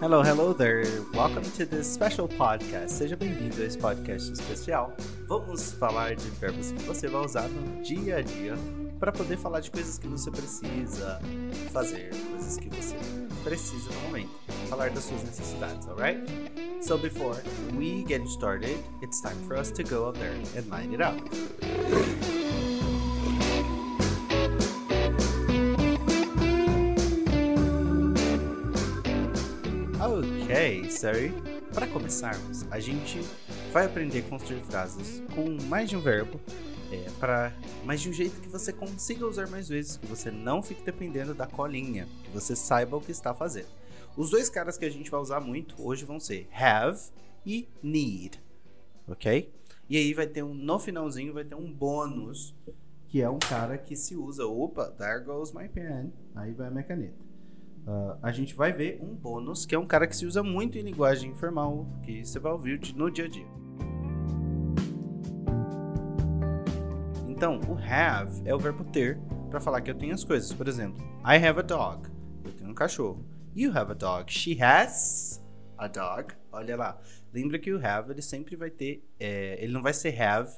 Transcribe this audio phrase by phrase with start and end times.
[0.00, 0.82] Hello, hello there.
[1.12, 2.88] Welcome to this special podcast.
[2.88, 4.96] Seja bem-vindo a esse podcast especial.
[5.28, 8.54] Vamos falar de verbos que você vai usar no dia a dia
[8.98, 11.20] para poder falar de coisas que você precisa
[11.70, 12.96] fazer, coisas que você
[13.44, 14.30] precisa no momento.
[14.70, 16.18] Falar das suas necessidades, alright?
[16.80, 17.36] So before
[17.76, 21.14] we get started, it's time for us to go out there and line it up.
[30.50, 31.06] Ok, so
[31.72, 33.20] para começarmos, a gente
[33.72, 36.40] vai aprender a construir frases com mais de um verbo,
[36.90, 37.54] é, para
[37.84, 41.34] mas de um jeito que você consiga usar mais vezes, que você não fique dependendo
[41.34, 43.68] da colinha, que você saiba o que está fazendo.
[44.16, 46.98] Os dois caras que a gente vai usar muito hoje vão ser have
[47.46, 48.42] e need,
[49.06, 49.54] ok?
[49.88, 52.56] E aí vai ter um no finalzinho vai ter um bônus
[53.06, 54.44] que é um cara que se usa.
[54.46, 56.12] Opa, there goes my pen.
[56.34, 57.29] Aí vai a minha caneta.
[57.86, 60.78] Uh, a gente vai ver um bônus, que é um cara que se usa muito
[60.78, 63.46] em linguagem informal, que você vai ouvir no dia a dia.
[67.26, 69.18] Então, o have é o verbo ter
[69.50, 70.52] para falar que eu tenho as coisas.
[70.52, 72.08] Por exemplo, I have a dog.
[72.44, 73.24] Eu tenho um cachorro.
[73.54, 74.30] You have a dog.
[74.32, 75.42] She has
[75.78, 76.34] a dog.
[76.52, 77.00] Olha lá.
[77.32, 79.02] Lembra que o have ele sempre vai ter.
[79.18, 80.50] É, ele não vai ser have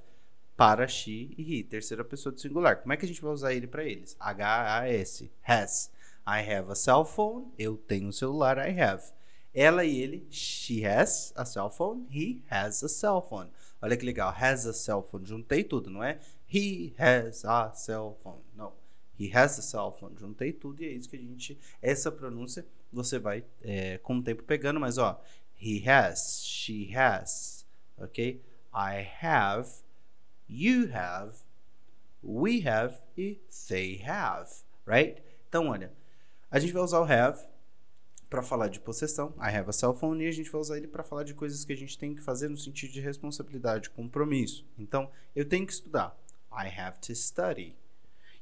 [0.56, 2.76] para she e he, terceira pessoa do singular.
[2.82, 4.16] Como é que a gente vai usar ele para eles?
[4.18, 5.32] H-A-S.
[5.46, 5.90] Has.
[6.26, 7.52] I have a cell phone.
[7.58, 8.58] Eu tenho um celular.
[8.58, 9.12] I have.
[9.52, 10.26] Ela e ele.
[10.30, 12.06] She has a cell phone.
[12.10, 13.50] He has a cell phone.
[13.80, 14.32] Olha que legal.
[14.36, 15.26] Has a cell phone.
[15.26, 16.20] Juntei tudo, não é?
[16.52, 18.42] He has a cell phone.
[18.54, 18.72] Não.
[19.18, 20.16] He has a cell phone.
[20.18, 21.58] Juntei tudo e é isso que a gente.
[21.80, 25.20] Essa pronúncia você vai é, com o tempo pegando, mas ó.
[25.60, 26.42] He has.
[26.44, 27.66] She has.
[27.98, 28.42] Ok?
[28.72, 29.68] I have.
[30.48, 31.38] You have.
[32.22, 32.96] We have.
[33.16, 34.50] E they have.
[34.86, 35.22] Right?
[35.48, 35.92] Então, olha.
[36.52, 37.42] A gente vai usar o have
[38.28, 40.86] para falar de possessão, I have a cell phone, e a gente vai usar ele
[40.86, 44.66] para falar de coisas que a gente tem que fazer no sentido de responsabilidade, compromisso.
[44.78, 46.14] Então, eu tenho que estudar.
[46.50, 47.74] I have to study.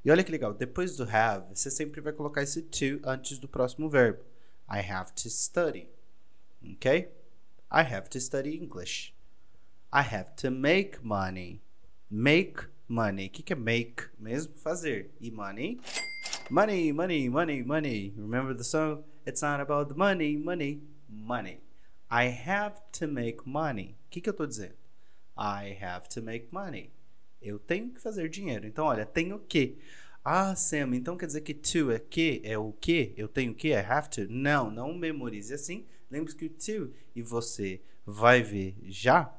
[0.05, 3.47] E olha que legal, depois do have, você sempre vai colocar esse to antes do
[3.47, 4.25] próximo verbo.
[4.69, 5.89] I have to study.
[6.65, 7.13] Ok?
[7.73, 9.15] I have to study English.
[9.95, 11.63] I have to make money.
[12.11, 13.29] Make money.
[13.29, 14.53] O que, que é make mesmo?
[14.57, 15.13] Fazer.
[15.21, 15.79] E money
[16.53, 18.13] Money, money, money, money.
[18.17, 19.05] Remember the song?
[19.25, 21.61] It's not about the money, money, money.
[22.11, 23.95] I have to make money.
[24.09, 24.75] O que, que eu estou dizendo?
[25.39, 26.91] I have to make money.
[27.41, 28.67] Eu tenho que fazer dinheiro.
[28.67, 29.79] Então, olha, tenho que.
[30.25, 32.41] Ah, Sam, então quer dizer que to é que?
[32.43, 33.15] É o que?
[33.17, 33.69] Eu tenho que?
[33.69, 34.27] I have to?
[34.29, 35.87] Não, não memorize assim.
[36.11, 39.33] Lembre-se que o to e você vai ver já,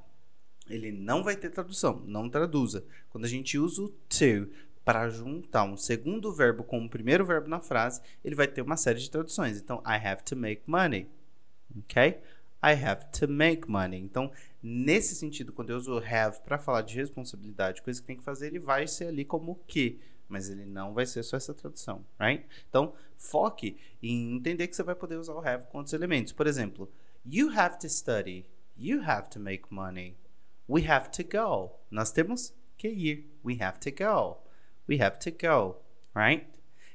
[0.70, 2.02] ele não vai ter tradução.
[2.06, 2.86] Não traduza.
[3.10, 4.50] Quando a gente usa o to
[4.84, 8.78] para juntar um segundo verbo com o primeiro verbo na frase, ele vai ter uma
[8.78, 9.60] série de traduções.
[9.60, 11.08] Então, I have to make money.
[11.78, 12.20] Ok?
[12.64, 14.00] I have to make money.
[14.00, 14.32] Então,
[14.62, 18.48] nesse sentido, quando eu uso have para falar de responsabilidade, coisa que tem que fazer,
[18.48, 22.46] ele vai ser ali como que, mas ele não vai ser só essa tradução, right?
[22.70, 26.34] Então, foque em entender que você vai poder usar o have com outros elementos.
[26.34, 26.92] Por exemplo,
[27.26, 28.46] you have to study,
[28.78, 30.16] you have to make money,
[30.70, 31.80] we have to go.
[31.90, 34.51] Nós temos que ir, we have to go
[34.92, 35.82] we have to go,
[36.14, 36.46] right?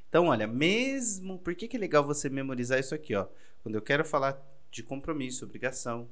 [0.08, 1.38] Então, olha, mesmo.
[1.38, 3.26] Por que, que é legal você memorizar isso aqui, ó?
[3.62, 4.40] Quando eu quero falar
[4.70, 6.08] de compromisso, obrigação,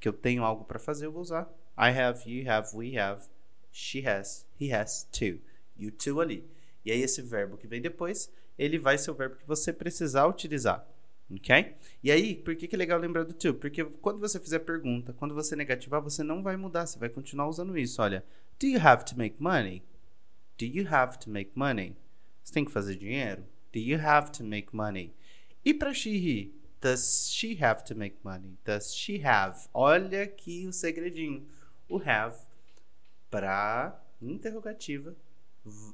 [0.00, 3.28] que eu tenho algo para fazer, eu vou usar I have, you have, we have,
[3.70, 5.38] she has, he has to.
[5.76, 6.44] You too ali.
[6.84, 10.26] E aí, esse verbo que vem depois, ele vai ser o verbo que você precisar
[10.26, 10.86] utilizar.
[11.30, 11.76] Ok?
[12.02, 13.54] E aí, por que, que é legal lembrar do to?
[13.54, 17.48] Porque quando você fizer pergunta, quando você negativar, você não vai mudar, você vai continuar
[17.48, 18.02] usando isso.
[18.02, 18.22] Olha,
[18.60, 19.82] do you have to make money?
[20.62, 21.96] Do you have to make money?
[22.40, 23.42] Você tem que fazer dinheiro?
[23.72, 25.12] Do you have to make money?
[25.64, 28.56] E para she, does she have to make money?
[28.64, 29.68] Does she have?
[29.74, 31.44] Olha aqui o segredinho.
[31.88, 32.36] O have
[33.28, 35.16] para interrogativa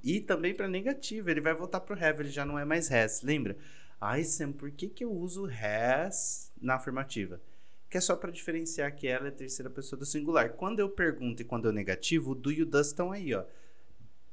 [0.04, 1.30] e também para negativa.
[1.30, 3.22] Ele vai voltar para o have, ele já não é mais has.
[3.22, 3.56] Lembra?
[3.98, 7.40] Ai, Sam, por que, que eu uso has na afirmativa?
[7.88, 10.50] Que é só para diferenciar que ela é a terceira pessoa do singular.
[10.50, 13.46] Quando eu pergunto e quando eu negativo, o do e o does estão aí, ó.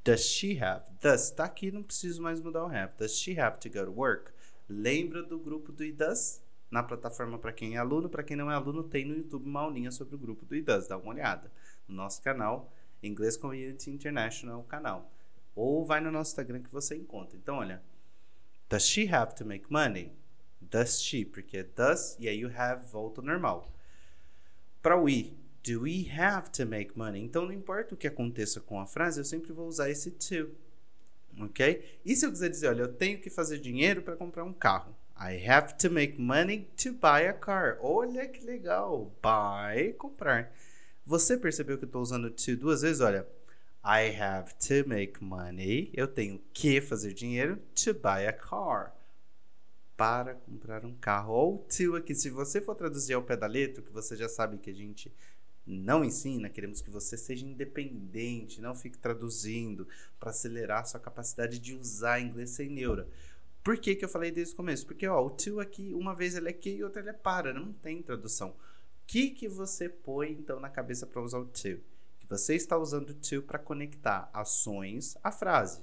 [0.06, 0.84] Does she have?
[1.00, 1.32] Does.
[1.32, 2.92] Tá aqui, não preciso mais mudar o have.
[2.96, 4.30] Does she have to go to work?
[4.68, 6.40] Lembra do grupo do IDAS?
[6.70, 9.62] Na plataforma para quem é aluno, para quem não é aluno, tem no YouTube uma
[9.62, 10.86] aulinha sobre o grupo do IDAS.
[10.86, 11.50] Dá uma olhada.
[11.88, 12.72] No nosso canal,
[13.02, 15.10] Inglês Community International canal.
[15.56, 17.36] Ou vai no nosso Instagram que você encontra.
[17.36, 17.82] Então, olha.
[18.68, 20.12] Does she have to make money?
[20.60, 21.24] Does she?
[21.24, 23.72] Porque é does e aí o have volta ao normal.
[24.80, 25.36] Para o i,
[25.66, 27.20] Do we have to make money?
[27.20, 30.48] Então, não importa o que aconteça com a frase, eu sempre vou usar esse to.
[31.40, 32.00] Ok?
[32.04, 34.94] E se eu quiser dizer, olha, eu tenho que fazer dinheiro para comprar um carro?
[35.18, 37.78] I have to make money to buy a car.
[37.80, 39.12] Olha que legal.
[39.20, 40.52] Buy, comprar.
[41.04, 43.00] Você percebeu que eu estou usando to duas vezes?
[43.00, 43.26] Olha,
[43.84, 45.90] I have to make money.
[45.92, 48.94] Eu tenho que fazer dinheiro to buy a car.
[49.96, 51.32] Para comprar um carro.
[51.32, 54.58] Ou to aqui, se você for traduzir ao pé da letra, que você já sabe
[54.58, 55.12] que a gente
[55.66, 61.74] não ensina, queremos que você seja independente, não fique traduzindo para acelerar sua capacidade de
[61.74, 63.08] usar inglês sem neura.
[63.64, 64.86] Por que, que eu falei desde o começo?
[64.86, 67.52] Porque ó, o to aqui, uma vez ele é que e outra ele é para,
[67.52, 68.50] não tem tradução.
[68.50, 68.54] O
[69.06, 71.80] que, que você põe então na cabeça para usar o to?
[72.26, 75.80] que você está usando to para conectar ações à frase.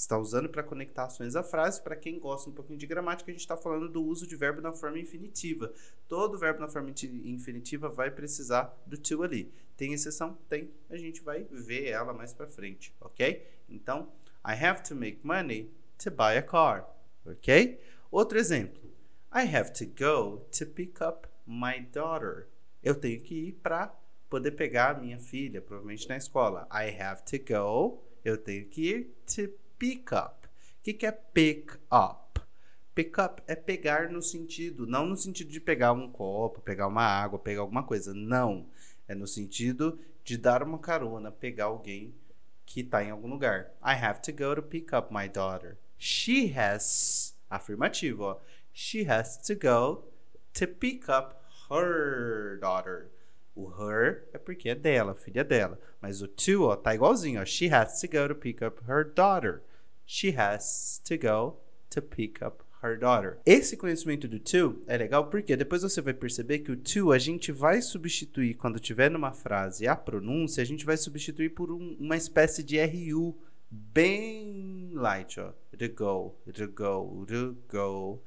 [0.00, 1.82] Está usando para conectar ações à frase.
[1.82, 4.62] Para quem gosta um pouquinho de gramática, a gente está falando do uso de verbo
[4.62, 5.70] na forma infinitiva.
[6.08, 9.52] Todo verbo na forma infinitiva vai precisar do to ali.
[9.76, 10.38] Tem exceção?
[10.48, 10.70] Tem.
[10.88, 13.46] A gente vai ver ela mais para frente, ok?
[13.68, 14.10] Então,
[14.42, 15.70] I have to make money
[16.02, 16.88] to buy a car,
[17.26, 17.78] ok?
[18.10, 18.90] Outro exemplo.
[19.30, 22.48] I have to go to pick up my daughter.
[22.82, 23.94] Eu tenho que ir para
[24.30, 26.66] poder pegar a minha filha, provavelmente na escola.
[26.72, 28.02] I have to go.
[28.24, 30.46] Eu tenho que ir to pick up.
[30.46, 32.42] O que, que é pick up?
[32.94, 37.02] Pick up é pegar no sentido, não no sentido de pegar um copo, pegar uma
[37.02, 38.12] água, pegar alguma coisa.
[38.12, 38.66] Não.
[39.08, 42.14] É no sentido de dar uma carona, pegar alguém
[42.66, 43.72] que está em algum lugar.
[43.82, 45.78] I have to go to pick up my daughter.
[45.98, 47.34] She has.
[47.48, 48.40] Afirmativo, ó.
[48.72, 50.04] She has to go
[50.52, 51.36] to pick up
[51.70, 53.10] her daughter.
[53.56, 55.80] O her é porque é dela, filha dela.
[56.00, 57.44] Mas o to, ó, tá igualzinho, ó.
[57.44, 59.62] She has to go to pick up her daughter.
[60.12, 61.60] She has to go
[61.90, 63.38] to pick up her daughter.
[63.46, 67.18] Esse conhecimento do to é legal porque depois você vai perceber que o to a
[67.18, 71.96] gente vai substituir quando tiver numa frase a pronúncia, a gente vai substituir por um,
[72.00, 73.38] uma espécie de RU
[73.70, 75.52] bem light, ó.
[75.78, 78.20] To go, to go, to go.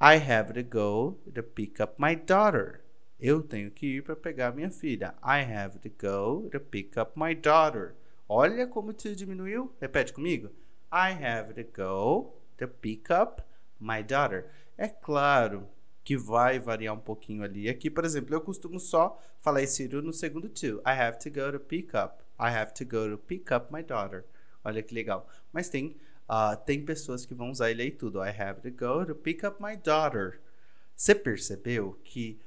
[0.00, 2.80] I have to go to pick up my daughter.
[3.20, 5.14] Eu tenho que ir para pegar minha filha.
[5.22, 7.94] I have to go to pick up my daughter.
[8.28, 9.72] Olha como te diminuiu.
[9.80, 10.50] Repete comigo.
[10.94, 13.42] I have to go to pick up
[13.80, 14.46] my daughter.
[14.78, 15.68] É claro
[16.04, 17.68] que vai variar um pouquinho ali.
[17.68, 20.80] Aqui, por exemplo, eu costumo só falar esse no segundo to.
[20.86, 22.22] I have to go to pick up.
[22.38, 24.24] I have to go to pick up my daughter.
[24.62, 25.28] Olha que legal.
[25.52, 25.96] Mas tem,
[26.28, 28.24] uh, tem pessoas que vão usar ele aí tudo.
[28.24, 30.40] I have to go to pick up my daughter.
[30.94, 32.40] Você percebeu que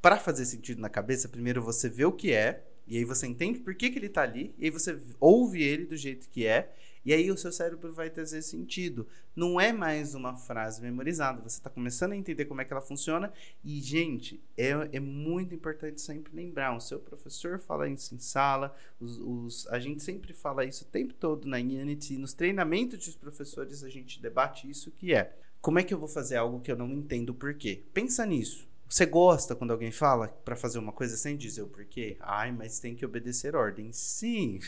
[0.00, 3.58] para fazer sentido na cabeça, primeiro você vê o que é, e aí você entende
[3.58, 6.72] por que, que ele está ali, e aí você ouve ele do jeito que é,
[7.04, 9.06] e aí o seu cérebro vai trazer sentido.
[9.34, 12.82] Não é mais uma frase memorizada, você está começando a entender como é que ela
[12.82, 13.32] funciona.
[13.64, 18.74] E, gente, é, é muito importante sempre lembrar: o seu professor fala isso em sala,
[19.00, 23.16] os, os, a gente sempre fala isso o tempo todo na Unity, nos treinamentos dos
[23.16, 26.70] professores a gente debate isso, que é como é que eu vou fazer algo que
[26.70, 27.82] eu não entendo por quê?
[27.92, 28.68] Pensa nisso.
[28.88, 32.16] Você gosta quando alguém fala para fazer uma coisa sem dizer o porquê?
[32.20, 33.92] Ai, mas tem que obedecer ordem.
[33.92, 34.60] Sim,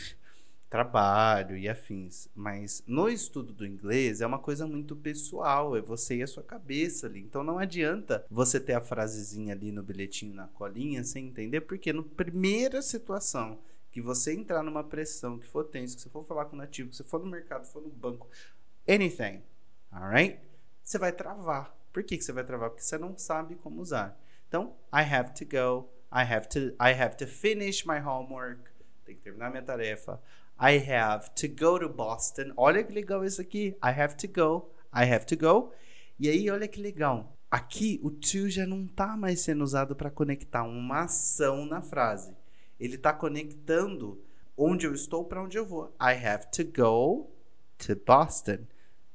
[0.71, 2.27] trabalho e afins.
[2.33, 6.41] Mas no estudo do inglês é uma coisa muito pessoal, é você e a sua
[6.41, 7.19] cabeça ali.
[7.19, 11.93] Então não adianta você ter a frasezinha ali no bilhetinho, na colinha, sem entender, porque
[11.93, 13.59] na primeira situação
[13.91, 16.89] que você entrar numa pressão, que for tenso, que você for falar com o nativo,
[16.89, 18.27] que você for no mercado, for no banco,
[18.89, 19.43] anything,
[19.91, 20.39] alright?
[20.81, 22.69] Você vai travar por que, que você vai travar?
[22.69, 24.17] Porque você não sabe como usar.
[24.47, 25.89] Então, I have to go.
[26.13, 28.69] I have to, I have to finish my homework.
[29.05, 30.21] Tem que terminar minha tarefa.
[30.59, 32.53] I have to go to Boston.
[32.55, 33.75] Olha que legal isso aqui.
[33.83, 34.71] I have to go.
[34.93, 35.71] I have to go.
[36.19, 37.35] E aí, olha que legal.
[37.49, 42.33] Aqui, o to já não está mais sendo usado para conectar uma ação na frase.
[42.79, 44.21] Ele está conectando
[44.55, 45.95] onde eu estou para onde eu vou.
[46.01, 47.31] I have to go
[47.77, 48.59] to Boston.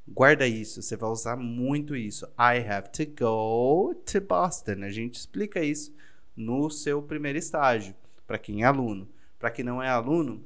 [0.08, 2.26] Guarda isso, você vai usar muito isso.
[2.38, 4.84] I have to go to Boston.
[4.84, 5.94] A gente explica isso
[6.36, 7.94] no seu primeiro estágio,
[8.26, 9.08] para quem é aluno.
[9.38, 10.44] Para quem não é aluno,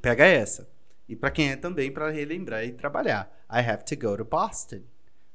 [0.00, 0.68] pega essa.
[1.08, 3.30] E para quem é também, para relembrar e trabalhar.
[3.50, 4.82] I have to go to Boston.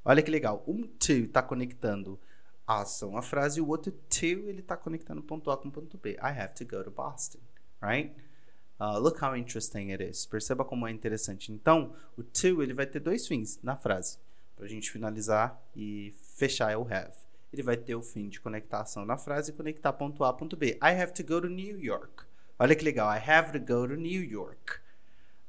[0.04, 0.64] Olha que legal.
[0.68, 2.20] Um to está conectando
[2.66, 5.98] a ação, a frase, e o outro to ele está conectando ponto A com ponto
[5.98, 6.12] B.
[6.12, 7.40] I have to go to Boston,
[7.82, 8.16] right?
[8.80, 10.26] Uh, look how interesting it is.
[10.26, 11.52] Perceba como é interessante.
[11.52, 14.18] Então, o to ele vai ter dois fins na frase.
[14.56, 17.14] Para a gente finalizar e fechar é o have.
[17.52, 20.58] Ele vai ter o fim de conectar ação na frase e conectar ponto A ponto
[20.58, 20.78] B.
[20.82, 22.26] I have to go to New York.
[22.58, 23.10] Olha que legal.
[23.10, 24.80] I have to go to New York.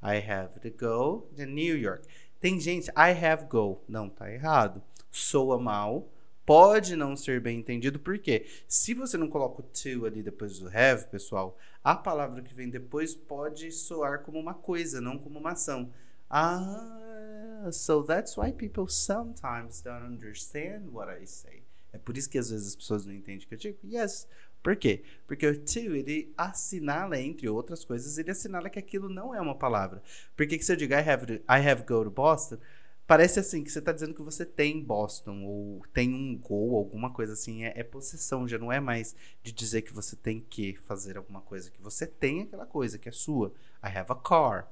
[0.03, 2.07] I have to go to New York.
[2.41, 3.83] Tem gente, I have go.
[3.89, 4.83] Não, tá errado.
[5.11, 6.09] Soa mal
[6.47, 10.69] pode não ser bem entendido, porque se você não coloca o to ali depois do
[10.69, 15.53] have, pessoal, a palavra que vem depois pode soar como uma coisa, não como uma
[15.53, 15.93] ação.
[16.31, 21.65] Ah, so that's why people sometimes don't understand what I say.
[21.93, 23.79] É por isso que às vezes as pessoas não entendem o que eu digo.
[23.85, 24.29] Yes.
[24.66, 25.04] Por quê?
[25.28, 29.54] Porque o to, ele assinala, entre outras coisas, ele assinala que aquilo não é uma
[29.54, 30.02] palavra.
[30.37, 32.58] Porque que se eu digo I have, I have go to Boston,
[33.06, 37.12] parece assim que você está dizendo que você tem Boston ou tem um go, alguma
[37.12, 37.62] coisa assim.
[37.62, 41.42] É, é, possessão, já não é mais de dizer que você tem que fazer alguma
[41.42, 43.52] coisa, que você tem aquela coisa que é sua.
[43.85, 44.68] I have a car.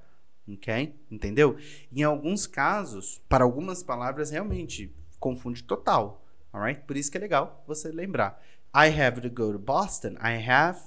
[0.48, 0.92] Ok?
[1.08, 1.56] Entendeu?
[1.92, 6.24] Em alguns casos, para algumas palavras, realmente confunde total.
[6.52, 6.82] Alright?
[6.82, 8.40] Por isso que é legal você lembrar.
[8.76, 10.18] I have to go to Boston.
[10.20, 10.80] I have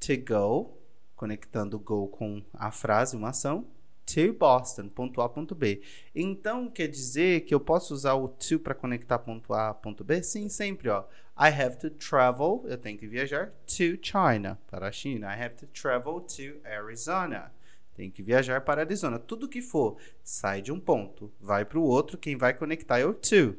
[0.00, 0.78] to go,
[1.14, 3.66] conectando go com a frase, uma ação,
[4.06, 5.82] to Boston, ponto A, ponto B.
[6.14, 10.22] Então, quer dizer que eu posso usar o to para conectar ponto A, ponto B?
[10.22, 11.04] Sim, sempre, ó.
[11.38, 15.26] I have to travel, eu tenho que viajar, to China, para a China.
[15.26, 17.52] I have to travel to Arizona.
[17.94, 19.18] Tem que viajar para Arizona.
[19.18, 23.04] Tudo que for, sai de um ponto, vai para o outro, quem vai conectar é
[23.04, 23.54] o to.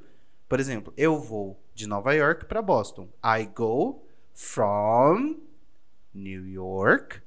[0.49, 3.09] Por exemplo, eu vou de Nova York para Boston.
[3.23, 4.01] I go
[4.33, 5.41] from
[6.13, 7.17] New York.
[7.17, 7.21] O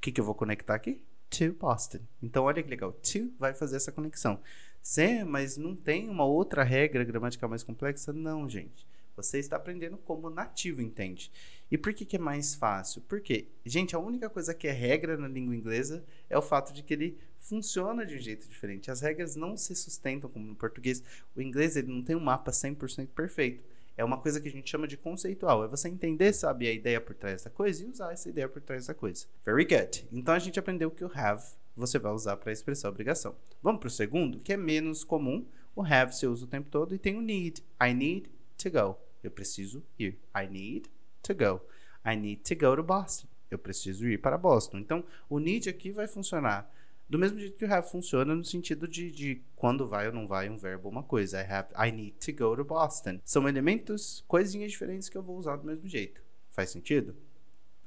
[0.00, 1.02] que, que eu vou conectar aqui?
[1.30, 1.98] To Boston.
[2.22, 2.92] Então, olha que legal.
[2.92, 4.40] To vai fazer essa conexão.
[4.80, 8.12] Sim, mas não tem uma outra regra gramatical mais complexa?
[8.12, 8.86] Não, gente.
[9.16, 11.30] Você está aprendendo como nativo entende.
[11.72, 13.00] E por que, que é mais fácil?
[13.08, 16.82] Porque, gente, a única coisa que é regra na língua inglesa é o fato de
[16.82, 18.90] que ele funciona de um jeito diferente.
[18.90, 21.02] As regras não se sustentam como no português.
[21.34, 23.64] O inglês ele não tem um mapa 100% perfeito.
[23.96, 25.64] É uma coisa que a gente chama de conceitual.
[25.64, 28.60] É você entender, sabe, a ideia por trás da coisa e usar essa ideia por
[28.60, 29.24] trás da coisa.
[29.42, 30.06] Very good.
[30.12, 31.42] Então a gente aprendeu que o have
[31.74, 33.34] você vai usar para expressar obrigação.
[33.62, 35.46] Vamos para o segundo, que é menos comum.
[35.74, 37.64] O have você usa o tempo todo e tem o need.
[37.82, 38.98] I need to go.
[39.22, 40.18] Eu preciso ir.
[40.36, 40.90] I need
[41.22, 41.60] to go.
[42.04, 43.28] I need to go to Boston.
[43.50, 44.78] Eu preciso ir para Boston.
[44.78, 46.70] Então, o need aqui vai funcionar
[47.12, 50.26] do mesmo jeito que o have funciona no sentido de, de quando vai ou não
[50.26, 51.42] vai um verbo uma coisa.
[51.42, 53.20] I have, I need to go to Boston.
[53.22, 56.22] São elementos, coisinhas diferentes que eu vou usar do mesmo jeito.
[56.50, 57.14] Faz sentido?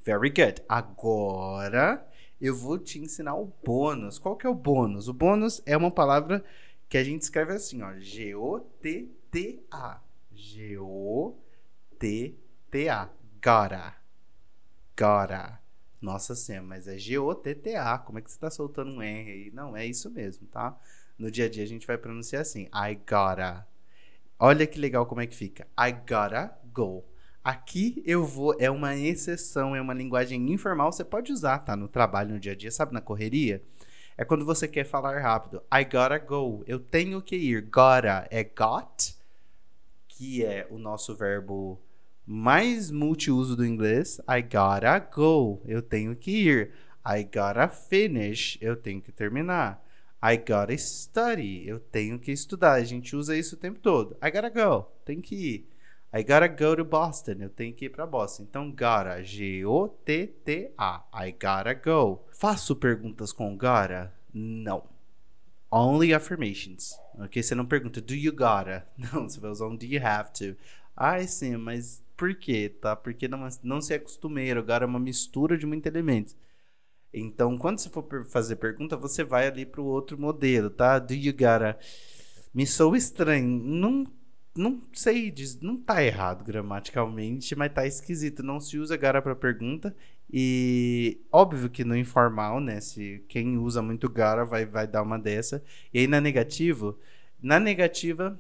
[0.04, 0.62] Very good.
[0.70, 2.08] Agora
[2.40, 4.20] eu vou te ensinar o bônus.
[4.20, 5.08] Qual que é o bônus?
[5.08, 6.46] O bônus é uma palavra
[6.88, 10.02] que a gente escreve assim, ó, G-O-T-T-A.
[10.32, 11.40] G-O-T-T-A.
[13.46, 13.94] Gotta.
[14.98, 15.60] Gotta.
[16.02, 18.00] Nossa Senhora, mas é G-O-T-T-A.
[18.00, 19.52] Como é que você tá soltando um R aí?
[19.54, 20.76] Não, é isso mesmo, tá?
[21.16, 22.64] No dia a dia a gente vai pronunciar assim.
[22.74, 23.68] I gotta.
[24.40, 25.68] Olha que legal como é que fica.
[25.80, 27.06] I gotta go.
[27.44, 31.76] Aqui eu vou, é uma exceção, é uma linguagem informal, você pode usar, tá?
[31.76, 33.62] No trabalho, no dia a dia, sabe, na correria.
[34.18, 35.62] É quando você quer falar rápido.
[35.72, 36.64] I gotta go.
[36.66, 37.62] Eu tenho que ir.
[37.62, 39.16] Gotta é got,
[40.08, 41.80] que é o nosso verbo
[42.26, 44.20] mais multiuso do inglês.
[44.28, 45.62] I gotta go.
[45.66, 46.72] Eu tenho que ir.
[47.06, 48.58] I gotta finish.
[48.60, 49.84] Eu tenho que terminar.
[50.24, 51.68] I gotta study.
[51.68, 52.74] Eu tenho que estudar.
[52.74, 54.18] A gente usa isso o tempo todo.
[54.24, 54.88] I gotta go.
[55.06, 55.70] Tem que ir.
[56.14, 57.36] I gotta go to Boston.
[57.40, 58.44] Eu tenho que ir para Boston.
[58.44, 59.22] Então, gotta.
[59.22, 61.04] G-O-T-T-A.
[61.14, 62.26] I gotta go.
[62.32, 64.12] Faço perguntas com gotta?
[64.34, 64.84] Não.
[65.72, 66.98] Only affirmations.
[67.20, 67.44] Ok?
[67.44, 68.88] Você não pergunta, do you gotta?
[68.98, 70.56] Não, você vai usar um do you have to.
[70.96, 72.96] Ai, sim, mas por quê, tá?
[72.96, 76.36] Porque não, não se costumeiro, agora é uma mistura de muitos elementos.
[77.14, 81.00] Então, quando você for fazer pergunta, você vai ali para o outro modelo, tá?
[81.00, 81.78] Do you gotta...
[82.54, 83.46] Me sou estranho.
[83.48, 84.06] Não,
[84.56, 88.44] não sei, não tá errado gramaticalmente, mas tá esquisito.
[88.44, 89.96] Não se usa gara para pergunta.
[90.32, 92.82] E óbvio que no informal, né?
[92.82, 95.64] Se quem usa muito gara vai, vai dar uma dessa.
[95.94, 96.98] E aí na negativo,
[97.42, 98.40] na negativa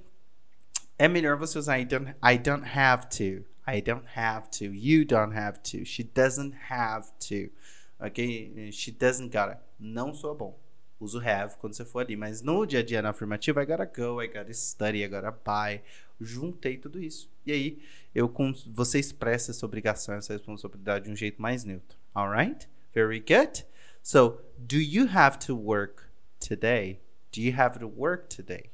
[0.97, 3.45] é melhor você usar I don't, I don't have to.
[3.67, 4.65] I don't have to.
[4.65, 5.85] You don't have to.
[5.85, 7.51] She doesn't have to.
[7.99, 8.71] Ok?
[8.71, 9.59] She doesn't gotta.
[9.79, 10.59] Não sou bom.
[10.99, 12.15] Uso have quando você for ali.
[12.15, 15.31] Mas no dia a dia na afirmativa, I gotta go, I gotta study, I gotta
[15.31, 15.81] buy.
[16.21, 17.29] Juntei tudo isso.
[17.45, 17.81] E aí,
[18.13, 18.31] eu
[18.67, 21.97] você expressa essa obrigação, essa responsabilidade de um jeito mais neutro.
[22.13, 22.69] Alright?
[22.93, 23.65] Very good.
[24.01, 26.03] So, do you have to work
[26.39, 27.01] today?
[27.33, 28.69] Do you have to work today?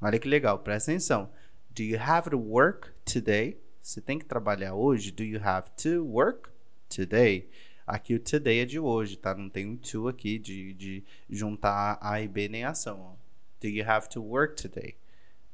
[0.00, 1.30] Olha que legal, presta atenção.
[1.76, 3.58] Do you have to work today?
[3.82, 5.10] Você tem que trabalhar hoje?
[5.10, 6.48] Do you have to work
[6.88, 7.50] today?
[7.86, 9.34] Aqui o today é de hoje, tá?
[9.34, 13.18] Não tem um to aqui de, de juntar A e B nem ação.
[13.60, 14.96] Do you have to work today?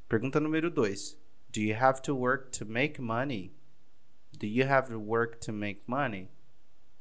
[0.07, 1.17] Pergunta número 2.
[1.51, 3.51] Do you have to work to make money?
[4.39, 6.29] Do you have to work to make money?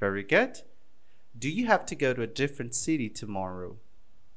[0.01, 0.65] Very good.
[1.33, 3.79] Do you have to go to a different city tomorrow?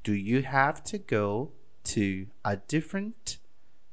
[0.03, 1.53] Do you have to go
[1.85, 3.39] to a different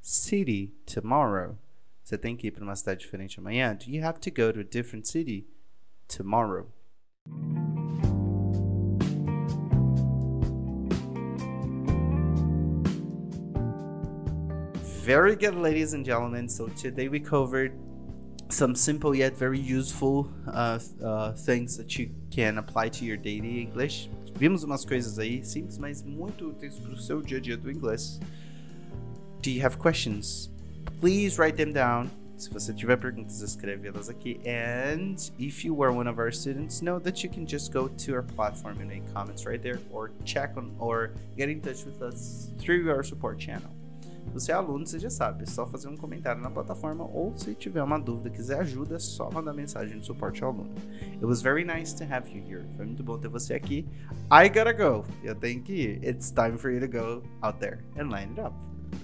[0.02, 1.56] city tomorrow?
[2.02, 3.74] Você tem que ir para uma cidade diferente amanhã?
[3.74, 5.46] Do you have to go to a different city
[6.08, 6.66] tomorrow?
[15.04, 16.48] Very good, ladies and gentlemen.
[16.48, 17.72] So today we covered
[18.50, 23.60] some simple yet very useful uh, uh, things that you can apply to your daily
[23.60, 24.10] English.
[24.34, 27.70] Vimos umas coisas aí simples, mas muito úteis para o seu dia a dia do
[27.70, 28.18] inglês.
[29.42, 30.50] Do you have questions?
[31.00, 32.08] Please write them down.
[32.36, 34.40] Se você tiver perguntas, escreve elas aqui.
[34.46, 38.14] And if you are one of our students, know that you can just go to
[38.14, 42.00] our platform and make comments right there, or check on, or get in touch with
[42.02, 43.68] us through our support channel.
[44.26, 47.36] Se você é aluno, você já sabe, é só fazer um comentário na plataforma ou
[47.36, 50.70] se tiver uma dúvida, quiser ajuda, é só mandar mensagem de suporte ao aluno.
[51.14, 52.64] It was very nice to have you here.
[52.76, 53.88] Foi muito bom ter você aqui.
[54.30, 55.04] I gotta go.
[55.24, 56.04] Eu tenho que ir.
[56.04, 58.54] It's time for you to go out there and line it up.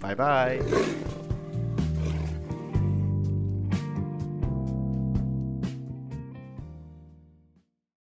[0.01, 0.61] Bye bye.